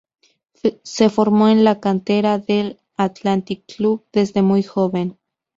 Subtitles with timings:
[0.81, 5.19] Se formó en la cantera del Athletic Club desde muy joven.